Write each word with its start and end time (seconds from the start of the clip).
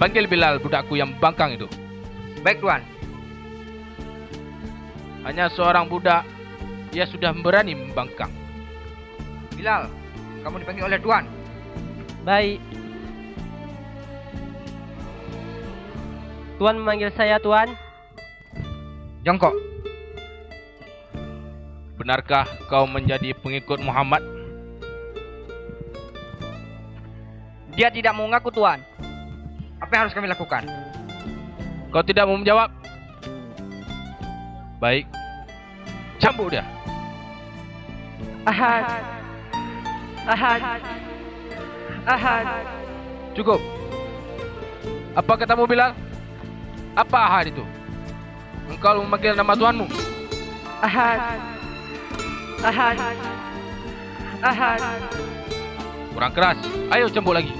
Panggil 0.00 0.24
Bilal 0.24 0.56
budakku 0.64 0.96
yang 0.96 1.12
bangkang 1.20 1.60
itu. 1.60 1.68
Baik 2.40 2.64
Tuan. 2.64 2.80
Hanya 5.28 5.52
seorang 5.52 5.92
budak, 5.92 6.24
ia 6.96 7.04
sudah 7.04 7.36
berani 7.36 7.76
membangkang. 7.76 8.32
Bilal, 9.52 9.92
kamu 10.40 10.64
dipanggil 10.64 10.88
oleh 10.88 11.00
Tuan. 11.04 11.28
Baik. 12.24 12.64
Tuan 16.56 16.80
memanggil 16.80 17.12
saya 17.12 17.36
Tuan. 17.36 17.68
Jongkok. 19.20 19.52
Benarkah 22.00 22.48
kau 22.72 22.88
menjadi 22.88 23.36
pengikut 23.36 23.84
Muhammad? 23.84 24.24
Dia 27.76 27.92
tidak 27.92 28.16
mau 28.16 28.24
mengaku 28.24 28.48
Tuan. 28.48 28.80
Apa 29.80 29.90
yang 29.96 30.02
harus 30.06 30.14
kami 30.14 30.28
lakukan? 30.28 30.68
Kau 31.90 32.04
tidak 32.04 32.28
mau 32.28 32.38
menjawab? 32.38 32.70
Baik. 34.78 35.08
Cambuk 36.20 36.52
dia. 36.52 36.64
Ahad. 38.44 38.84
Ahad. 40.28 40.60
Ahad. 42.06 42.46
Cukup. 43.34 43.60
Apa 45.16 45.32
katamu 45.40 45.64
Bilal? 45.66 45.92
Apa 46.94 47.18
ahad 47.26 47.50
itu? 47.50 47.64
Engkau 48.70 49.02
memanggil 49.02 49.34
nama 49.34 49.52
Tuhanmu. 49.58 49.86
Ahad. 50.80 51.20
Ahad. 52.62 52.96
Ahad. 54.40 54.80
Kurang 56.14 56.32
keras. 56.32 56.58
Ayo 56.92 57.08
cambuk 57.10 57.34
lagi. 57.34 57.52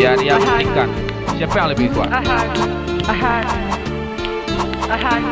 Biar 0.00 0.16
ia 0.24 0.32
Ahad. 0.32 0.48
membuktikan 0.48 0.88
siapa 1.36 1.54
yang 1.60 1.68
lebih 1.76 1.86
kuat. 1.92 2.08
Ahad. 2.08 2.48
Ahad. 3.04 3.46
Ahad. 4.88 5.22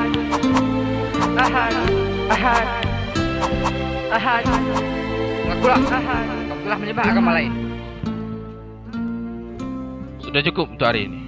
Ahad. 1.41 1.74
Ahad. 2.28 2.66
Ahad. 4.12 4.44
Mengakulah. 5.48 5.80
Ahad. 5.89 6.27
Kau 6.28 6.58
telah 6.69 6.78
menyembah 6.84 7.05
agama 7.08 7.30
lain. 7.33 7.52
Sudah 10.20 10.44
cukup 10.44 10.69
untuk 10.69 10.84
hari 10.84 11.08
ini. 11.08 11.20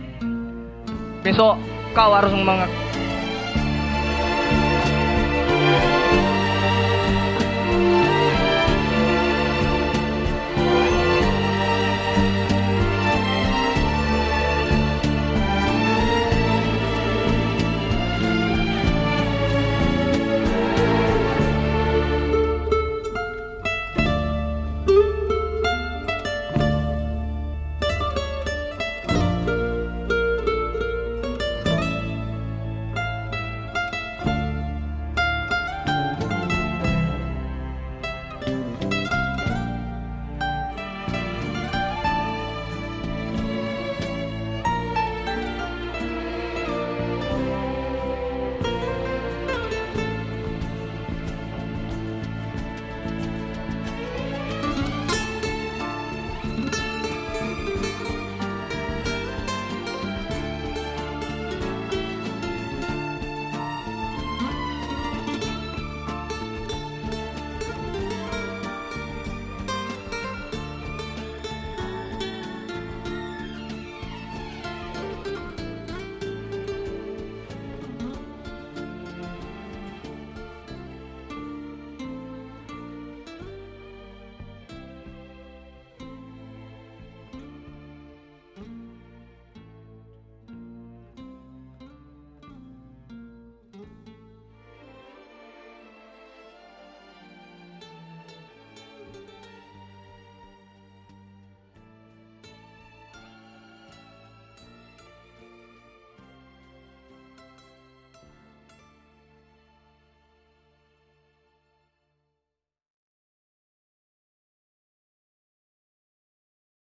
Besok 1.25 1.57
kau 1.95 2.15
harus 2.15 2.31
mengaku 2.35 2.90